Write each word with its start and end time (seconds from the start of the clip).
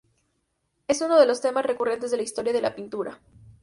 Es 0.87 0.99
uno 1.01 1.19
de 1.19 1.27
los 1.27 1.41
temas 1.41 1.63
recurrentes 1.63 2.11
en 2.11 2.17
la 2.17 2.23
historia 2.23 2.53
de 2.53 2.61
la 2.63 2.73
pintura. 2.73 3.19